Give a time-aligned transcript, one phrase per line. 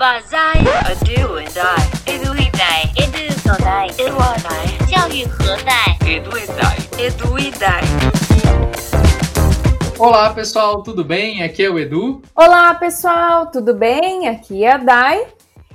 [0.00, 5.72] Banzai, a do and die, edu e die, edu so die, edu a die, 教育何在？
[6.08, 7.84] edu e die, edu e die.
[9.98, 11.42] Olá pessoal, tudo bem?
[11.42, 12.22] Aqui é o Edu.
[12.34, 14.28] Olá pessoal, tudo bem?
[14.28, 15.26] Aqui é a Dai.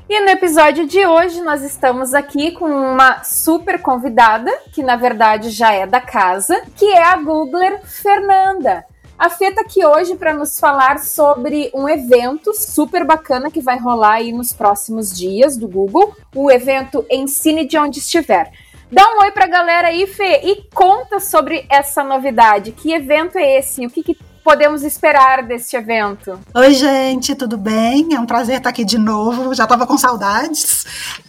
[0.10, 5.52] E no episódio de hoje nós estamos aqui com uma super convidada, que na verdade
[5.52, 8.84] já é da casa, que é a Googler Fernanda.
[9.19, 13.79] A Fê tá aqui hoje para nos falar sobre um evento super bacana que vai
[13.79, 18.53] rolar aí nos próximos dias do Google, o evento Ensine de Onde Estiver.
[18.93, 22.73] Dá um oi pra galera aí, Fê, e conta sobre essa novidade.
[22.73, 23.87] Que evento é esse?
[23.87, 26.39] O que, que podemos esperar deste evento?
[26.55, 28.15] Oi, gente, tudo bem?
[28.15, 29.53] É um prazer estar aqui de novo.
[29.53, 30.87] Já estava com saudades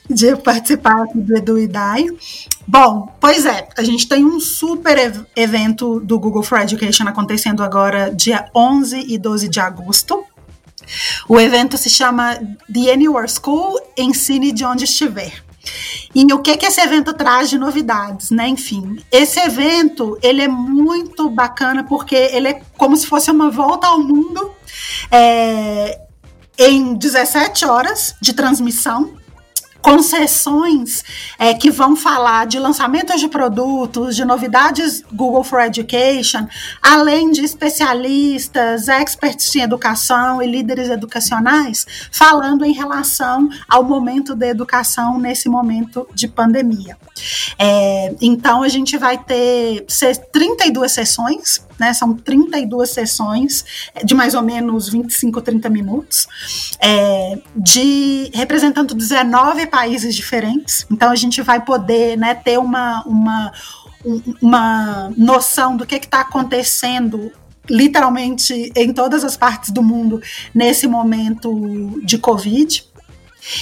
[0.08, 2.06] de participar aqui do Edu e Dai.
[2.68, 7.64] Bom, pois é, a gente tem um super ev evento do Google for Education acontecendo
[7.64, 10.24] agora, dia 11 e 12 de agosto.
[11.28, 12.36] O evento se chama
[12.72, 15.47] The Anywhere School Ensine de Onde Estiver.
[16.14, 18.48] E o que que esse evento traz de novidades, né?
[18.48, 23.88] Enfim, esse evento ele é muito bacana porque ele é como se fosse uma volta
[23.88, 24.52] ao mundo
[25.12, 26.00] é,
[26.58, 29.17] em 17 horas de transmissão
[29.88, 31.02] com sessões
[31.40, 36.46] é, que vão falar de lançamentos de produtos, de novidades Google for Education,
[36.84, 44.48] além de especialistas, experts em educação e líderes educacionais, falando em relação ao momento da
[44.48, 46.98] educação nesse momento de pandemia.
[47.58, 49.86] É, então, a gente vai ter
[50.34, 51.94] 32 sessões né?
[51.94, 53.66] São 32 sessões
[54.04, 56.28] de mais ou menos 25, 30 minutos,
[56.80, 60.86] é, de representando 19 países diferentes.
[60.92, 63.52] Então a gente vai poder né, ter uma, uma,
[64.42, 67.32] uma noção do que está acontecendo
[67.70, 70.22] literalmente em todas as partes do mundo
[70.54, 72.86] nesse momento de Covid.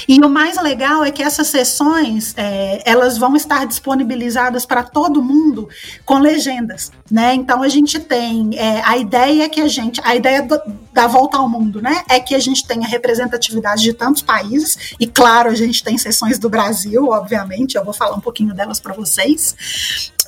[0.08, 5.21] E o mais legal é que essas sessões é, elas vão estar disponibilizadas para todo
[5.21, 5.70] mundo
[6.05, 7.33] com legendas, né?
[7.33, 10.59] Então a gente tem é, a ideia que a gente, a ideia do,
[10.93, 12.04] da volta ao mundo, né?
[12.09, 16.39] É que a gente tenha representatividade de tantos países e claro a gente tem sessões
[16.39, 17.76] do Brasil, obviamente.
[17.76, 19.55] Eu vou falar um pouquinho delas para vocês.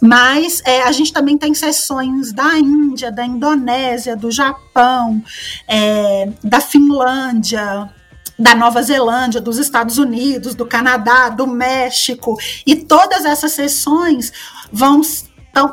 [0.01, 5.23] Mas é, a gente também tem sessões da Índia, da Indonésia, do Japão,
[5.67, 7.89] é, da Finlândia,
[8.37, 14.31] da Nova Zelândia, dos Estados Unidos, do Canadá, do México, e todas essas sessões
[14.71, 15.01] vão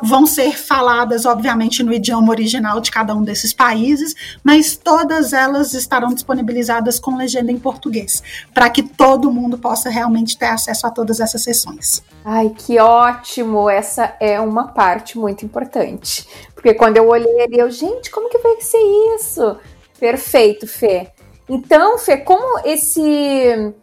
[0.01, 5.73] vão ser faladas, obviamente, no idioma original de cada um desses países, mas todas elas
[5.73, 10.89] estarão disponibilizadas com legenda em português, para que todo mundo possa realmente ter acesso a
[10.91, 12.03] todas essas sessões.
[12.23, 13.69] Ai, que ótimo!
[13.69, 16.27] Essa é uma parte muito importante.
[16.55, 18.81] Porque quando eu olhei ali, eu, gente, como que vai ser
[19.15, 19.57] isso?
[19.99, 21.11] Perfeito, Fê.
[21.47, 23.73] Então, Fê, como esse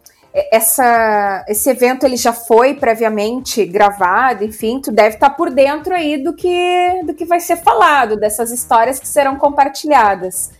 [0.51, 5.93] essa, esse evento ele já foi previamente gravado, enfim, tu deve estar tá por dentro
[5.93, 10.51] aí do que, do que vai ser falado, dessas histórias que serão compartilhadas.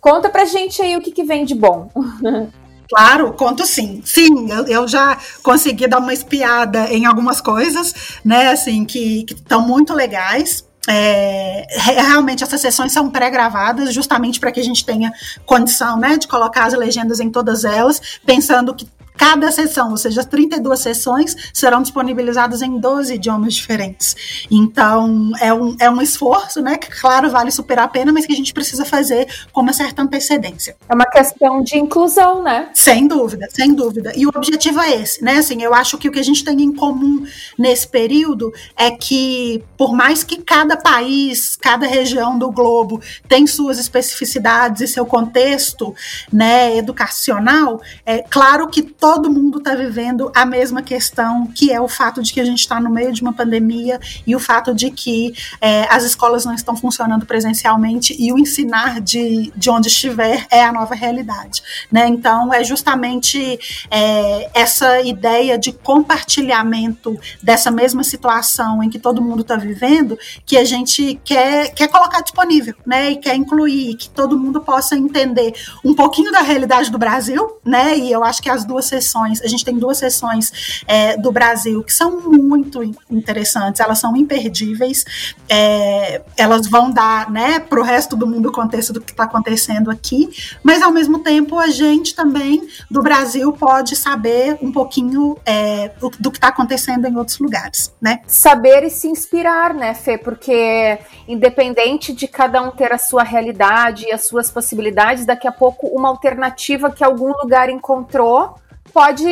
[0.00, 1.90] Conta pra gente aí o que, que vem de bom.
[2.90, 4.00] Claro, conto sim.
[4.02, 9.60] Sim, eu, eu, já consegui dar uma espiada em algumas coisas, né, assim, que estão
[9.60, 10.66] muito legais.
[10.90, 15.12] É, realmente essas sessões são pré-gravadas justamente para que a gente tenha
[15.44, 18.88] condição né, de colocar as legendas em todas elas, pensando que
[19.18, 24.46] Cada sessão, ou seja, as 32 sessões, serão disponibilizadas em 12 idiomas diferentes.
[24.48, 26.78] Então, é um, é um esforço, né?
[26.78, 30.02] Que, claro, vale super a pena, mas que a gente precisa fazer com uma certa
[30.02, 30.76] antecedência.
[30.88, 32.70] É uma questão de inclusão, né?
[32.72, 34.12] Sem dúvida, sem dúvida.
[34.14, 35.38] E o objetivo é esse, né?
[35.38, 37.26] Assim, eu acho que o que a gente tem em comum
[37.58, 43.80] nesse período é que, por mais que cada país, cada região do globo tem suas
[43.80, 45.92] especificidades e seu contexto
[46.32, 51.88] né, educacional, é claro que todo mundo está vivendo a mesma questão, que é o
[51.88, 54.90] fato de que a gente está no meio de uma pandemia e o fato de
[54.90, 60.46] que é, as escolas não estão funcionando presencialmente e o ensinar de, de onde estiver
[60.50, 61.62] é a nova realidade.
[61.90, 62.06] Né?
[62.08, 63.58] Então, é justamente
[63.90, 70.56] é, essa ideia de compartilhamento dessa mesma situação em que todo mundo está vivendo que
[70.56, 73.10] a gente quer, quer colocar disponível né?
[73.12, 75.52] e quer incluir, que todo mundo possa entender
[75.84, 77.96] um pouquinho da realidade do Brasil, né?
[77.96, 81.82] e eu acho que as duas sessões, a gente tem duas sessões é, do Brasil
[81.82, 85.04] que são muito interessantes, elas são imperdíveis,
[85.48, 89.24] é, elas vão dar né, para o resto do mundo o contexto do que está
[89.24, 90.28] acontecendo aqui,
[90.62, 96.10] mas ao mesmo tempo a gente também do Brasil pode saber um pouquinho é, do,
[96.18, 98.20] do, que está acontecendo em outros lugares, né?
[98.26, 100.18] Saber e se inspirar, né, Fê?
[100.18, 105.52] Porque independente de cada um ter a sua realidade e as suas possibilidades, daqui a
[105.52, 108.54] pouco uma alternativa que algum lugar encontrou
[108.92, 109.26] pode,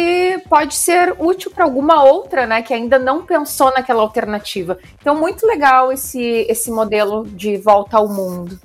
[0.49, 4.79] pode ser útil para alguma outra, né, que ainda não pensou naquela alternativa.
[5.01, 8.59] Então, muito legal esse, esse modelo de volta ao mundo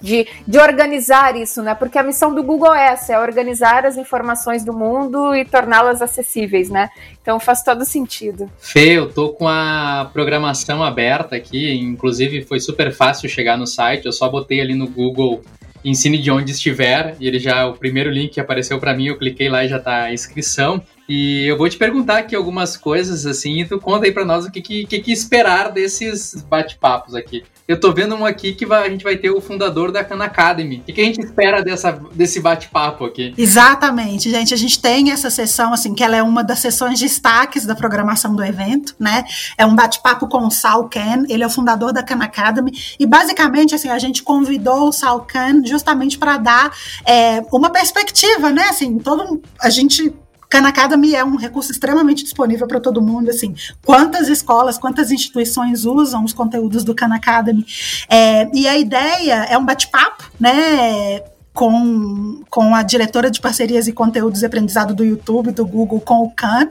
[0.00, 1.74] de, de organizar isso, né?
[1.74, 6.00] Porque a missão do Google é essa, é organizar as informações do mundo e torná-las
[6.00, 6.88] acessíveis, né?
[7.20, 8.50] Então faz todo sentido.
[8.58, 14.06] Fê, eu tô com a programação aberta aqui, inclusive foi super fácil chegar no site,
[14.06, 15.42] eu só botei ali no Google
[15.84, 19.18] ensine de onde estiver, e ele já, o primeiro link que apareceu para mim, eu
[19.18, 20.82] cliquei lá e já tá a inscrição.
[21.08, 24.44] E eu vou te perguntar aqui algumas coisas, assim, e tu conta aí pra nós
[24.44, 27.44] o que, que, que esperar desses bate-papos aqui.
[27.68, 30.24] Eu tô vendo um aqui que vai, a gente vai ter o fundador da Khan
[30.24, 30.82] Academy.
[30.88, 33.34] O que, a gente espera dessa, desse bate-papo aqui?
[33.36, 34.54] Exatamente, gente.
[34.54, 38.34] A gente tem essa sessão, assim, que ela é uma das sessões destaques da programação
[38.34, 39.22] do evento, né?
[39.58, 40.88] É um bate-papo com o Sal
[41.28, 42.72] ele é o fundador da Khan Academy.
[42.98, 45.26] E basicamente, assim, a gente convidou o Sal
[45.66, 46.72] justamente para dar
[47.06, 48.62] é, uma perspectiva, né?
[48.70, 50.10] Assim, todo a gente
[50.48, 53.54] Khan Academy é um recurso extremamente disponível para todo mundo, assim,
[53.84, 57.66] quantas escolas, quantas instituições usam os conteúdos do Khan Academy,
[58.08, 61.22] é, e a ideia é um bate-papo, né,
[61.52, 66.22] com, com a diretora de parcerias e conteúdos e aprendizado do YouTube, do Google, com
[66.22, 66.68] o Khan,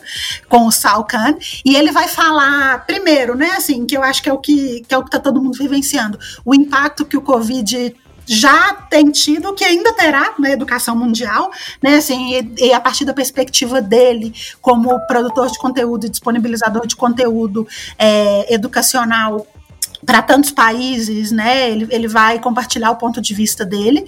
[0.48, 1.36] com o Sal Khan,
[1.66, 4.96] e ele vai falar primeiro, né, assim, que eu acho que é o que, que
[4.96, 7.94] é o que está todo mundo vivenciando, o impacto que o Covid
[8.28, 11.50] já tem tido, que ainda terá na educação mundial,
[11.82, 11.96] né?
[11.96, 16.96] Assim, e, e, a partir da perspectiva dele, como produtor de conteúdo e disponibilizador de
[16.96, 17.66] conteúdo
[17.98, 19.48] é, educacional
[20.06, 21.70] para tantos países, né?
[21.70, 24.06] Ele, ele vai compartilhar o ponto de vista dele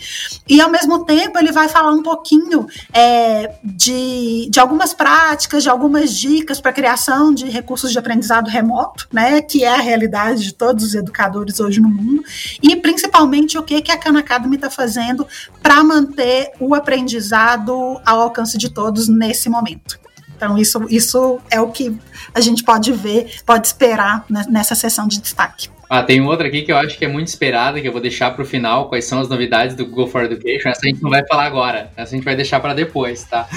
[0.47, 5.69] e ao mesmo tempo ele vai falar um pouquinho é, de, de algumas práticas, de
[5.69, 9.41] algumas dicas para criação de recursos de aprendizado remoto, né?
[9.41, 12.23] Que é a realidade de todos os educadores hoje no mundo
[12.61, 15.27] e principalmente o que que a Khan Academy está fazendo
[15.61, 19.99] para manter o aprendizado ao alcance de todos nesse momento.
[20.39, 21.93] Então, isso, isso é o que
[22.33, 25.67] a gente pode ver, pode esperar nessa sessão de destaque.
[25.89, 28.31] Ah, tem outra aqui que eu acho que é muito esperada, que eu vou deixar
[28.31, 30.69] para o final, quais são as novidades do Google for Education.
[30.69, 33.49] Essa a gente não vai falar agora, essa a gente vai deixar para depois, tá?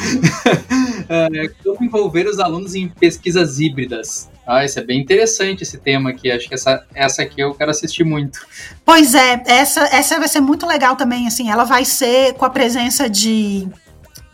[1.09, 4.29] é, como envolver os alunos em pesquisas híbridas.
[4.45, 6.33] Ah, isso é bem interessante esse tema aqui.
[6.33, 8.41] Acho que essa, essa aqui eu quero assistir muito.
[8.85, 11.29] Pois é, essa, essa vai ser muito legal também.
[11.29, 13.69] Assim, ela vai ser com a presença de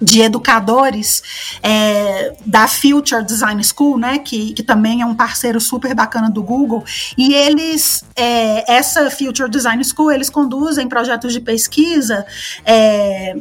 [0.01, 1.23] de educadores
[1.63, 6.43] é, da Future Design School, né, que, que também é um parceiro super bacana do
[6.43, 6.85] Google,
[7.17, 12.25] e eles, é, essa Future Design School, eles conduzem projetos de pesquisa
[12.65, 13.35] é,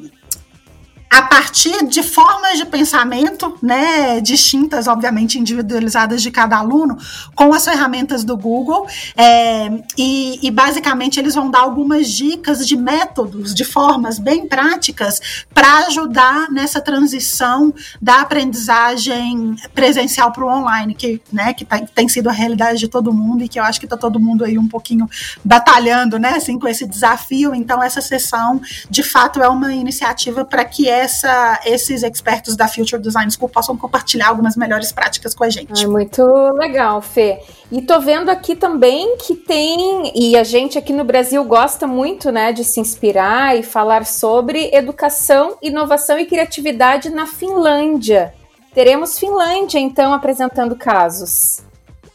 [1.10, 6.98] a partir de formas de pensamento, né, distintas, obviamente individualizadas de cada aluno,
[7.34, 12.76] com as ferramentas do Google, é, e, e, basicamente eles vão dar algumas dicas de
[12.76, 20.94] métodos, de formas bem práticas para ajudar nessa transição da aprendizagem presencial para o online,
[20.94, 23.80] que, né, que tá, tem sido a realidade de todo mundo e que eu acho
[23.80, 25.10] que está todo mundo aí um pouquinho
[25.44, 27.56] batalhando, né, assim, com esse desafio.
[27.56, 33.02] Então essa sessão, de fato, é uma iniciativa para que essa, esses expertos da Future
[33.02, 35.84] Design School possam compartilhar algumas melhores práticas com a gente.
[35.84, 36.24] É muito
[36.54, 37.40] legal, Fê.
[37.72, 42.32] E tô vendo aqui também que tem, e a gente aqui no Brasil gosta muito,
[42.32, 48.34] né, de se inspirar e falar sobre educação, inovação e criatividade na Finlândia.
[48.74, 51.64] Teremos Finlândia, então, apresentando casos.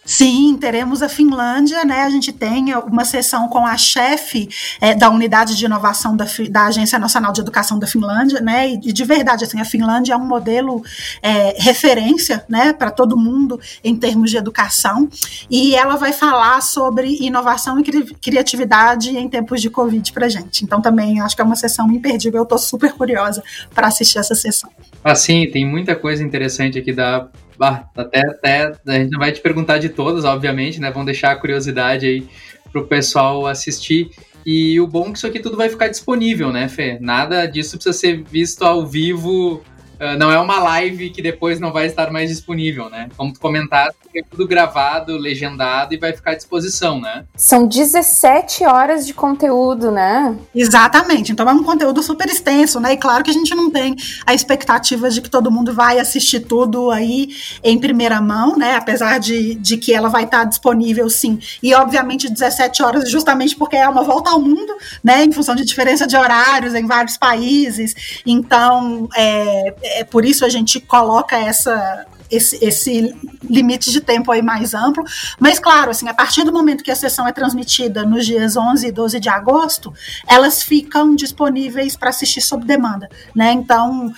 [0.05, 2.03] Sim, teremos a Finlândia, né?
[2.03, 4.49] A gente tem uma sessão com a chefe
[4.81, 8.73] é, da unidade de inovação da, da, Agência Nacional de Educação da Finlândia, né?
[8.73, 10.83] E de verdade, assim, a Finlândia é um modelo
[11.23, 15.09] é, referência, né, para todo mundo em termos de educação.
[15.49, 20.65] E ela vai falar sobre inovação e cri criatividade em tempos de Covid para gente.
[20.65, 22.41] Então, também acho que é uma sessão imperdível.
[22.41, 23.43] Eu estou super curiosa
[23.73, 24.71] para assistir essa sessão.
[25.05, 27.29] Ah, sim, tem muita coisa interessante aqui da
[27.63, 30.91] bah, até, até a gente não vai te perguntar de todas, obviamente, né?
[30.91, 32.27] Vamos deixar a curiosidade aí
[32.73, 34.11] pro pessoal assistir.
[34.45, 36.99] E o bom é que isso aqui tudo vai ficar disponível, né, Fê?
[37.01, 39.63] Nada disso precisa ser visto ao vivo.
[39.95, 43.09] Uh, não é uma live que depois não vai estar mais disponível, né?
[43.17, 47.25] Como tu comentaste, ter tudo gravado, legendado e vai ficar à disposição, né?
[47.35, 50.37] São 17 horas de conteúdo, né?
[50.55, 51.33] Exatamente.
[51.33, 52.93] Então é um conteúdo super extenso, né?
[52.93, 56.41] E claro que a gente não tem a expectativa de que todo mundo vai assistir
[56.41, 57.29] tudo aí
[57.65, 58.77] em primeira mão, né?
[58.77, 61.39] Apesar de, de que ela vai estar disponível sim.
[61.63, 65.25] E obviamente 17 horas justamente porque é uma volta ao mundo, né?
[65.25, 67.95] Em função de diferença de horários em vários países.
[68.27, 73.15] Então, é, é por isso a gente coloca essa esse, esse,
[73.49, 75.05] limite de tempo aí mais amplo.
[75.39, 78.87] Mas, claro, assim, a partir do momento que a sessão é transmitida nos dias 11
[78.87, 79.93] e 12 de agosto,
[80.27, 83.09] elas ficam disponíveis para assistir sob demanda.
[83.35, 83.53] Né?
[83.53, 84.13] Então,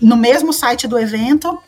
[0.00, 1.58] no mesmo site do evento,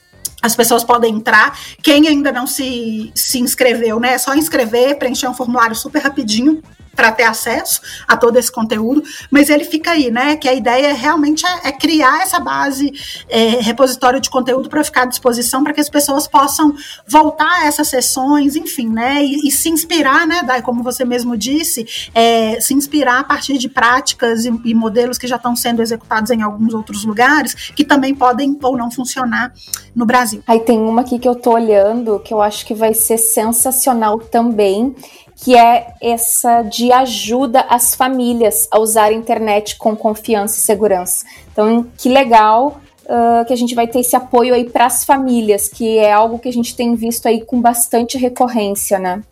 [0.45, 1.59] as pessoas podem entrar.
[1.83, 4.13] Quem ainda não se, se inscreveu, né?
[4.13, 6.63] É só inscrever, preencher um formulário super rapidinho
[6.95, 10.37] para ter acesso a todo esse conteúdo, mas ele fica aí, né?
[10.37, 12.93] Que a ideia realmente é, é criar essa base
[13.29, 16.75] é, repositório de conteúdo para ficar à disposição para que as pessoas possam
[17.07, 19.25] voltar a essas sessões, enfim, né?
[19.25, 23.59] E, e se inspirar, né, Dai, como você mesmo disse, é, se inspirar a partir
[23.59, 27.85] de práticas e, e modelos que já estão sendo executados em alguns outros lugares, que
[27.85, 29.53] também podem ou não funcionar
[29.95, 30.34] no Brasil.
[30.47, 34.19] Aí tem uma aqui que eu tô olhando que eu acho que vai ser sensacional
[34.19, 34.95] também
[35.37, 41.25] que é essa de ajuda às famílias a usar a internet com confiança e segurança.
[41.53, 45.69] Então, que legal uh, que a gente vai ter esse apoio aí para as famílias,
[45.69, 49.23] que é algo que a gente tem visto aí com bastante recorrência, né?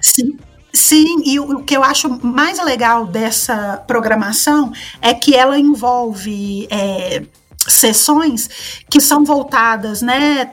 [0.00, 0.38] Sim.
[0.72, 4.70] Sim, e o, o que eu acho mais legal dessa programação
[5.00, 7.22] é que ela envolve é,
[7.68, 8.48] sessões
[8.88, 10.50] que são voltadas, né,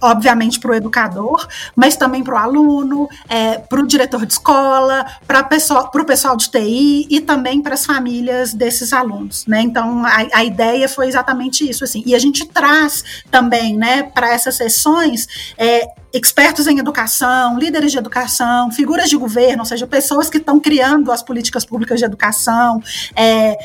[0.00, 5.06] obviamente para o educador, mas também para o aluno, é, para o diretor de escola,
[5.26, 9.60] para o pessoal de TI e também para as famílias desses alunos, né?
[9.60, 12.02] Então a, a, ideia foi exatamente isso, assim.
[12.06, 17.98] E a gente traz também, né, para essas sessões é, expertos em educação, líderes de
[17.98, 22.82] educação, figuras de governo, ou seja, pessoas que estão criando as políticas públicas de educação,
[23.14, 23.56] é,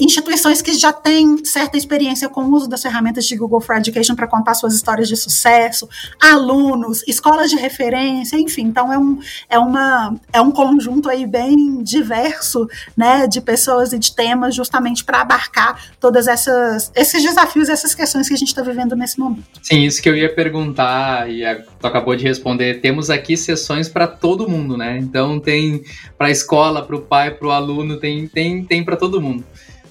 [0.00, 4.14] instituições que já têm certa experiência com o uso das ferramentas de Google for Education
[4.14, 5.88] para contar suas histórias de sucesso,
[6.20, 9.18] alunos, escolas de referência, enfim, então é um,
[9.50, 12.66] é uma, é um conjunto aí bem diverso,
[12.96, 18.28] né, de pessoas e de temas justamente para abarcar todas essas esses desafios, essas questões
[18.28, 19.44] que a gente está vivendo nesse momento.
[19.62, 21.42] Sim, isso que eu ia perguntar e
[21.78, 22.80] tu acabou de responder.
[22.80, 24.98] Temos aqui sessões para todo mundo, né?
[24.98, 25.82] Então tem
[26.16, 29.44] para a escola, para o pai, para o aluno, tem tem tem para todo mundo.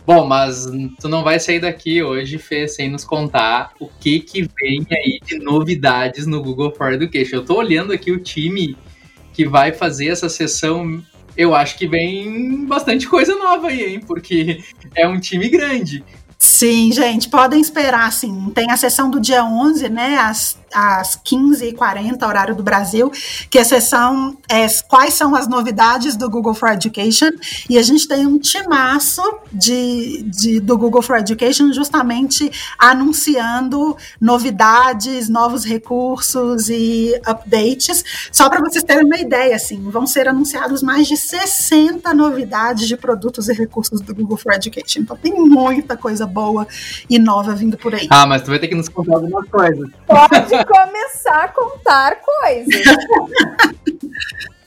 [0.06, 0.68] Bom, mas
[1.00, 5.20] tu não vai sair daqui hoje, Fê, sem nos contar o que que vem aí
[5.26, 7.38] de novidades no Google for Education.
[7.38, 8.78] Eu tô olhando aqui o time
[9.34, 11.04] que vai fazer essa sessão.
[11.36, 14.00] Eu acho que vem bastante coisa nova aí, hein?
[14.00, 14.64] Porque
[14.96, 16.04] é um time grande.
[16.38, 18.52] Sim, gente, podem esperar, sim.
[18.54, 23.10] Tem a sessão do dia 11, né, às, às 15h40, horário do Brasil,
[23.50, 27.32] que a sessão é quais são as novidades do Google for Education,
[27.70, 35.30] e a gente tem um timaço de, de, do Google for Education justamente anunciando novidades,
[35.30, 38.04] novos recursos e updates.
[38.32, 42.98] Só para vocês terem uma ideia, assim, vão ser anunciados mais de 60 novidades de
[42.98, 45.02] produtos e recursos do Google for Education.
[45.02, 46.68] Então tem muita coisa boa
[47.10, 48.08] e nova vindo por aí.
[48.10, 49.90] Ah, mas tu vai ter que nos contar algumas coisas.
[50.06, 52.84] Pode começar a contar coisas.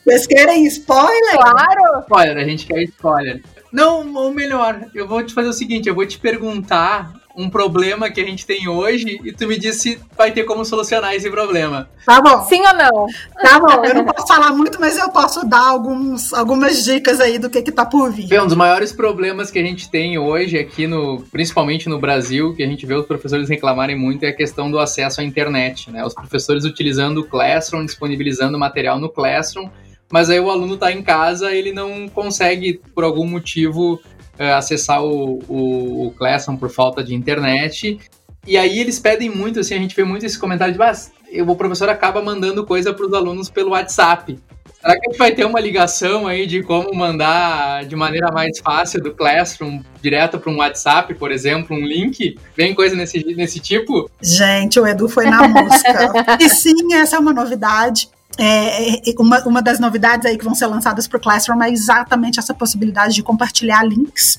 [0.05, 1.37] Vocês querem spoiler?
[1.37, 2.01] Claro!
[2.03, 3.43] Spoiler, a gente quer spoiler.
[3.71, 8.11] Não, ou melhor, eu vou te fazer o seguinte, eu vou te perguntar um problema
[8.11, 11.31] que a gente tem hoje e tu me diz se vai ter como solucionar esse
[11.31, 11.89] problema.
[12.05, 12.45] Tá bom.
[12.47, 13.07] Sim ou não?
[13.41, 17.39] Tá bom, eu não posso falar muito, mas eu posso dar alguns, algumas dicas aí
[17.39, 18.27] do que que tá por vir.
[18.27, 22.53] Bem, um dos maiores problemas que a gente tem hoje aqui, no, principalmente no Brasil,
[22.57, 25.93] que a gente vê os professores reclamarem muito, é a questão do acesso à internet.
[25.93, 26.05] Né?
[26.05, 29.69] Os professores utilizando o Classroom, disponibilizando material no Classroom,
[30.11, 34.01] mas aí o aluno está em casa, ele não consegue, por algum motivo,
[34.39, 37.99] uh, acessar o, o, o, Classroom por falta de internet.
[38.47, 41.13] E aí eles pedem muito, assim, a gente vê muito esse comentário de, mas
[41.47, 44.39] o professor acaba mandando coisa para os alunos pelo WhatsApp.
[44.81, 48.61] Será que a gente vai ter uma ligação aí de como mandar de maneira mais
[48.61, 52.39] fácil do Classroom direto para um WhatsApp, por exemplo, um link?
[52.57, 54.09] Vem coisa nesse, nesse tipo?
[54.23, 56.13] Gente, o Edu foi na música.
[56.41, 58.09] e sim, essa é uma novidade.
[58.39, 62.39] É, uma, uma das novidades aí que vão ser lançadas para o Classroom é exatamente
[62.39, 64.39] essa possibilidade de compartilhar links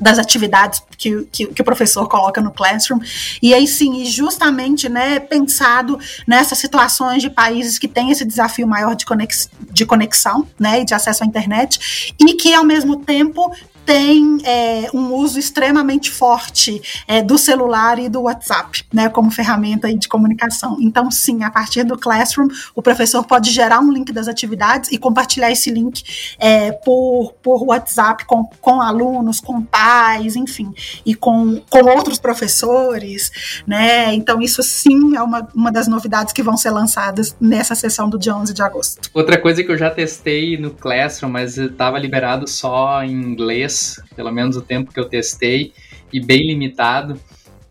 [0.00, 3.00] das atividades que, que, que, o professor coloca no Classroom.
[3.42, 8.96] E aí sim, justamente né, pensado nessas situações de países que têm esse desafio maior
[8.96, 13.54] de, conex, de conexão né, e de acesso à internet, e que ao mesmo tempo
[13.90, 19.92] tem é, um uso extremamente forte é, do celular e do WhatsApp, né, como ferramenta
[19.92, 20.76] de comunicação.
[20.80, 24.96] Então, sim, a partir do Classroom, o professor pode gerar um link das atividades e
[24.96, 26.04] compartilhar esse link
[26.38, 30.72] é, por, por WhatsApp com, com alunos, com pais, enfim,
[31.04, 34.14] e com, com outros professores, né?
[34.14, 38.20] Então, isso sim é uma, uma das novidades que vão ser lançadas nessa sessão do
[38.20, 39.10] dia 11 de agosto.
[39.12, 43.79] Outra coisa que eu já testei no Classroom, mas estava liberado só em inglês,
[44.14, 45.72] pelo menos o tempo que eu testei,
[46.12, 47.18] e bem limitado.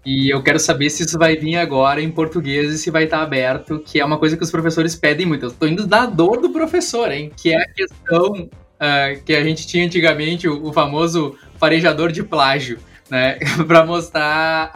[0.06, 3.22] E eu quero saber se isso vai vir agora em português e se vai estar
[3.22, 5.46] aberto, que é uma coisa que os professores pedem muito.
[5.46, 7.32] Eu estou indo da dor do professor, hein?
[7.36, 12.24] Que é a questão uh, que a gente tinha antigamente, o, o famoso farejador de
[12.24, 13.38] plágio, né?
[13.68, 14.72] para mostrar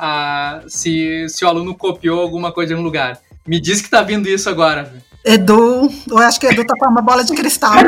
[0.65, 3.19] uh, se, se o aluno copiou alguma coisa em um lugar.
[3.47, 4.93] Me diz que está vindo isso agora.
[5.25, 7.75] Edu, eu acho que Edu tá com uma bola de cristal.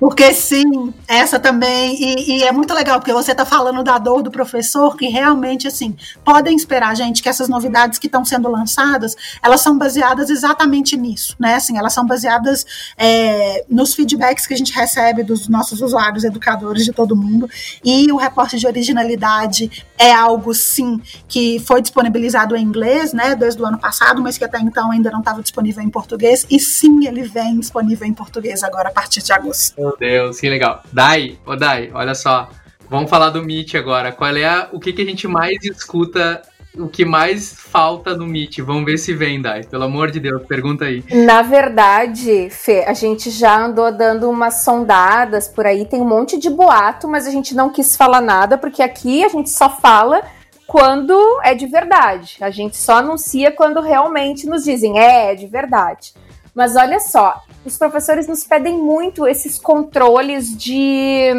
[0.00, 4.22] porque sim, essa também, e, e, é muito legal, porque você tá falando da dor
[4.22, 9.14] do professor, que realmente, assim, podem esperar, gente, que essas novidades que estão sendo lançadas,
[9.42, 11.56] elas são baseadas exatamente nisso, né?
[11.56, 12.64] Assim, elas são baseadas
[12.96, 17.46] é, nos feedbacks que a gente recebe dos nossos usuários, educadores de todo mundo,
[17.84, 23.60] e o reporte de originalidade é algo, sim, que foi disponibilizado em inglês, né, desde
[23.60, 26.46] o ano passado, mas que até então então ainda não estava disponível em português.
[26.48, 29.74] E sim, ele vem disponível em português agora a partir de agosto.
[29.76, 30.84] Meu Deus, que legal.
[30.92, 32.48] Dai, ô Dai, olha só.
[32.88, 34.12] Vamos falar do Meet agora.
[34.12, 36.40] Qual é a, o que, que a gente mais escuta
[36.76, 38.60] o que mais falta no Meet?
[38.60, 39.64] Vamos ver se vem, Dai.
[39.64, 41.02] Pelo amor de Deus, pergunta aí.
[41.10, 46.38] Na verdade, Fê, a gente já andou dando umas sondadas por aí, tem um monte
[46.38, 50.22] de boato, mas a gente não quis falar nada, porque aqui a gente só fala
[50.68, 52.36] quando é de verdade.
[52.42, 56.12] A gente só anuncia quando realmente nos dizem é, é de verdade.
[56.54, 61.30] Mas olha só, os professores nos pedem muito esses controles de,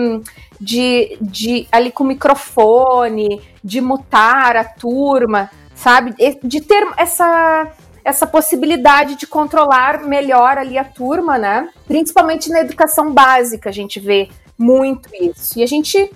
[0.59, 6.15] de, de ali com microfone, de mutar a turma, sabe?
[6.43, 7.71] De ter essa
[8.03, 11.69] essa possibilidade de controlar melhor ali a turma, né?
[11.86, 15.59] Principalmente na educação básica a gente vê muito isso.
[15.59, 16.09] E a gente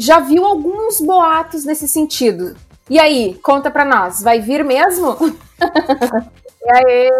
[0.00, 2.56] já viu alguns boatos nesse sentido.
[2.88, 5.16] E aí, conta pra nós, vai vir mesmo?
[6.64, 7.10] e aí?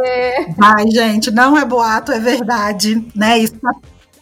[0.59, 3.39] Ai, gente, não é boato, é verdade, né?
[3.39, 3.71] Isso tá,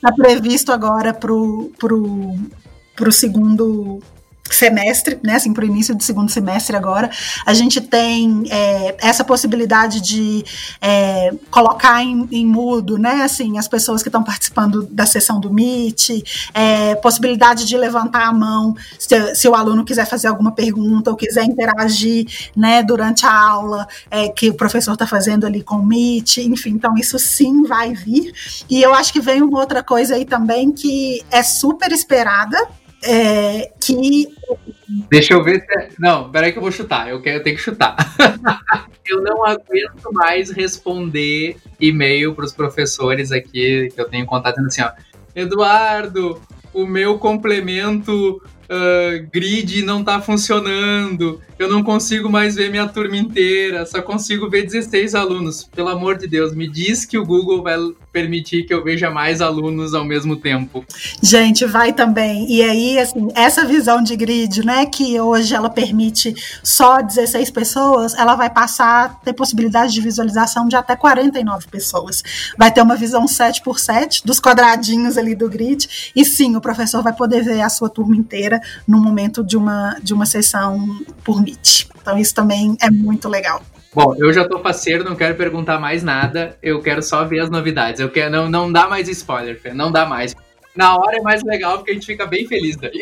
[0.02, 2.34] tá previsto agora pro, pro,
[2.96, 4.00] pro segundo
[4.54, 7.10] semestre, né, assim, para o início do segundo semestre agora,
[7.44, 10.44] a gente tem é, essa possibilidade de
[10.80, 15.52] é, colocar em, em, mudo, né, assim, as pessoas que estão participando da sessão do
[15.52, 16.22] Meet,
[16.54, 21.16] é, possibilidade de levantar a mão se, se, o aluno quiser fazer alguma pergunta ou
[21.16, 22.26] quiser interagir,
[22.56, 26.70] né, durante a aula é, que o professor está fazendo ali com o Meet, enfim,
[26.70, 28.32] então isso sim vai vir,
[28.68, 32.68] e eu acho que vem uma outra coisa aí também que é super esperada,
[33.02, 34.28] é, que.
[35.10, 35.78] Deixa eu ver se.
[35.78, 35.90] É...
[35.98, 37.08] Não, peraí que eu vou chutar.
[37.08, 37.96] Eu, quero, eu tenho que chutar.
[39.06, 44.82] eu não aguento mais responder e-mail para os professores aqui que eu tenho contato assim,
[44.82, 44.90] ó.
[45.34, 46.40] Eduardo,
[46.72, 53.16] o meu complemento uh, grid não tá funcionando, eu não consigo mais ver minha turma
[53.16, 55.64] inteira, só consigo ver 16 alunos.
[55.74, 57.76] Pelo amor de Deus, me diz que o Google vai
[58.12, 60.84] permitir que eu veja mais alunos ao mesmo tempo.
[61.22, 62.50] Gente, vai também.
[62.50, 68.14] E aí, assim, essa visão de grid, né, que hoje ela permite só 16 pessoas,
[68.14, 72.22] ela vai passar a ter possibilidade de visualização de até 49 pessoas.
[72.56, 76.60] Vai ter uma visão 7 por 7 dos quadradinhos ali do grid, e sim, o
[76.60, 81.00] professor vai poder ver a sua turma inteira no momento de uma, de uma sessão
[81.24, 81.88] por Meet.
[82.00, 83.62] Então, isso também é muito legal.
[83.94, 86.56] Bom, eu já tô faceiro, não quero perguntar mais nada.
[86.62, 88.00] Eu quero só ver as novidades.
[88.00, 90.34] Eu quero não, não dá mais spoiler, Fê, não dá mais
[90.78, 92.92] na hora é mais legal porque a gente fica bem feliz daí.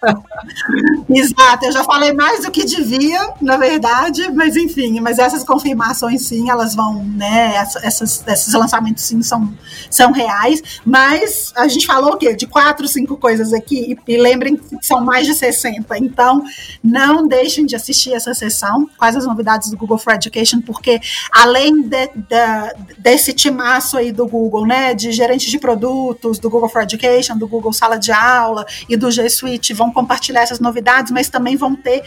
[1.10, 6.22] Exato, eu já falei mais do que devia, na verdade, mas enfim, mas essas confirmações
[6.22, 9.52] sim, elas vão, né, essas, esses lançamentos sim são,
[9.90, 12.34] são reais, mas a gente falou o quê?
[12.34, 16.42] De quatro, cinco coisas aqui, e, lembrem que são mais de 60, então
[16.82, 20.98] não deixem de assistir essa sessão, quais as novidades do Google for Education, porque
[21.30, 26.70] além de, de, desse timaço aí do Google, né, de gerentes de produtos, do Google
[26.70, 31.10] for Education, do Google Sala de Aula e do G Suite vão compartilhar essas novidades,
[31.10, 32.02] mas também vão ter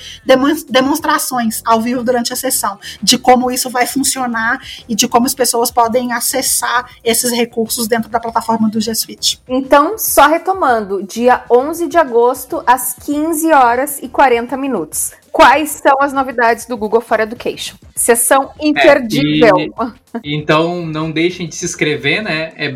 [0.70, 5.34] demonstrações ao vivo durante a sessão de como isso vai funcionar e de como as
[5.34, 9.42] pessoas podem acessar esses recursos dentro da plataforma do G Suite.
[9.48, 15.12] Então, só retomando, dia 11 de agosto às 15 horas e 40 minutos.
[15.34, 17.76] Quais são as novidades do Google for Education.
[17.96, 19.74] Sessão imperdível.
[20.14, 22.54] É, e, então não deixem de se inscrever, né?
[22.56, 22.68] É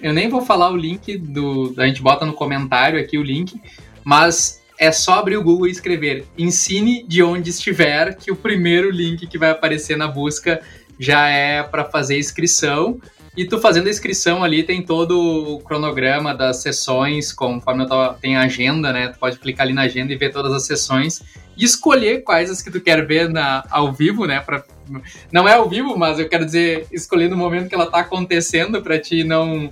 [0.00, 1.74] eu nem vou falar o link do.
[1.76, 3.60] A gente bota no comentário aqui o link,
[4.04, 8.88] mas é só abrir o Google e escrever ensine de onde estiver, que o primeiro
[8.88, 10.62] link que vai aparecer na busca
[10.98, 13.00] já é para fazer inscrição.
[13.36, 18.14] E tu fazendo a inscrição ali tem todo o cronograma das sessões, conforme eu tava,
[18.14, 19.08] tem agenda, né?
[19.08, 21.22] Tu pode clicar ali na agenda e ver todas as sessões
[21.56, 24.40] e escolher quais as que tu quer ver na, ao vivo, né?
[24.40, 24.62] Pra,
[25.32, 28.82] não é ao vivo, mas eu quero dizer, escolher no momento que ela tá acontecendo
[28.82, 29.70] para ti não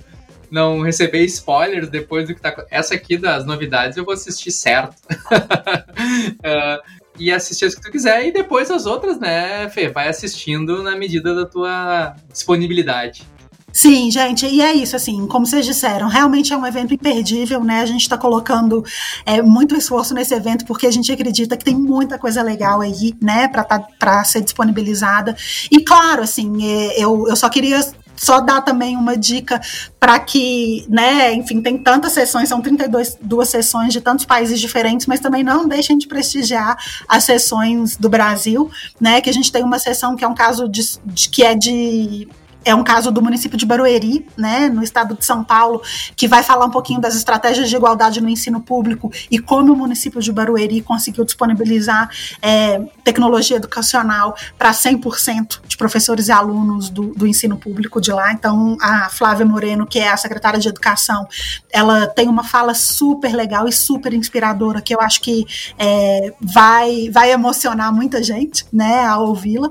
[0.51, 2.65] não receber spoilers depois do que tá.
[2.69, 4.95] Essa aqui das novidades eu vou assistir certo.
[5.31, 6.81] uh,
[7.17, 9.87] e assistir as que tu quiser, e depois as outras, né, Fê?
[9.87, 13.23] Vai assistindo na medida da tua disponibilidade.
[13.75, 17.81] Sim, gente, e é isso, assim, como vocês disseram, realmente é um evento imperdível, né?
[17.81, 18.81] A gente está colocando
[19.25, 23.13] é, muito esforço nesse evento porque a gente acredita que tem muita coisa legal aí,
[23.21, 25.35] né, para tá, ser disponibilizada.
[25.69, 27.81] E claro, assim, é, eu, eu só queria
[28.15, 29.59] só dar também uma dica
[29.99, 35.05] para que, né, enfim, tem tantas sessões, são 32 duas sessões de tantos países diferentes,
[35.05, 36.77] mas também não deixem de prestigiar
[37.09, 40.69] as sessões do Brasil, né, que a gente tem uma sessão que é um caso
[40.69, 42.25] de, de que é de
[42.65, 45.81] é um caso do município de Barueri, né, no estado de São Paulo,
[46.15, 49.75] que vai falar um pouquinho das estratégias de igualdade no ensino público e como o
[49.75, 52.09] município de Barueri conseguiu disponibilizar
[52.41, 58.33] é, tecnologia educacional para 100% de professores e alunos do, do, ensino público de lá.
[58.33, 61.27] Então, a Flávia Moreno, que é a secretária de Educação,
[61.71, 65.45] ela tem uma fala super legal e super inspiradora, que eu acho que
[65.77, 69.69] é, vai, vai emocionar muita gente, né, ao ouvi-la.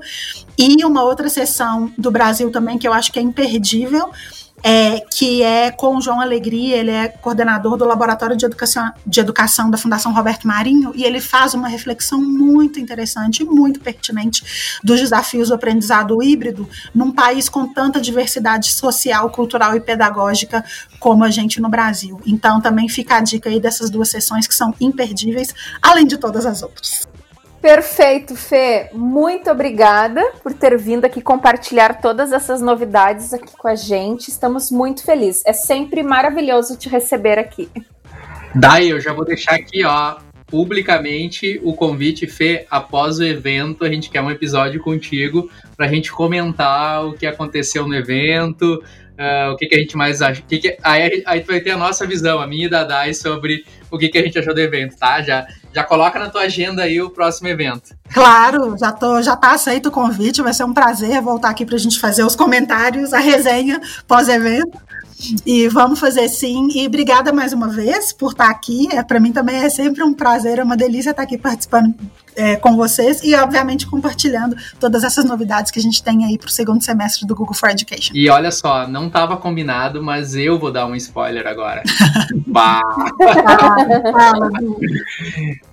[0.57, 4.11] E uma outra sessão do Brasil também que eu acho que é imperdível,
[4.67, 9.19] é, que é com o João Alegria, ele é coordenador do Laboratório de Educação, de
[9.19, 14.79] Educação da Fundação Roberto Marinho, e ele faz uma reflexão muito interessante e muito pertinente
[14.83, 20.65] dos desafios do aprendizado híbrido num país com tanta diversidade social, cultural e pedagógica
[20.99, 22.19] como a gente no Brasil.
[22.25, 26.43] Então também fica a dica aí dessas duas sessões que são imperdíveis, além de todas
[26.43, 27.14] as outras.
[27.61, 28.89] Perfeito, Fê.
[28.93, 34.29] Muito obrigada por ter vindo aqui compartilhar todas essas novidades aqui com a gente.
[34.29, 35.43] Estamos muito felizes.
[35.45, 37.69] É sempre maravilhoso te receber aqui.
[38.53, 43.89] Dai, eu já vou deixar aqui, ó, publicamente o convite, Fê, após o evento, a
[43.89, 48.81] gente quer um episódio contigo para a gente comentar o que aconteceu no evento,
[49.19, 50.41] uh, o que, que, a gente mais acha.
[50.41, 53.13] Que que, aí, aí tu vai ter a nossa visão, a minha e da Dai,
[53.13, 55.21] sobre o que, que a gente achou do evento, tá?
[55.21, 57.93] Já, já coloca na tua agenda aí o próximo evento.
[58.13, 61.75] Claro, já, tô, já tá aceito o convite, vai ser um prazer voltar aqui para
[61.75, 64.79] a gente fazer os comentários, a resenha pós-evento.
[65.45, 66.67] E vamos fazer sim.
[66.73, 68.87] E obrigada mais uma vez por estar aqui.
[68.91, 71.93] É, para mim também é sempre um prazer, é uma delícia estar aqui participando
[72.35, 76.47] é, com vocês e, obviamente, compartilhando todas essas novidades que a gente tem aí para
[76.47, 78.13] o segundo semestre do Google for Education.
[78.13, 81.81] E olha só, não estava combinado, mas eu vou dar um spoiler agora.
[82.45, 82.81] bah!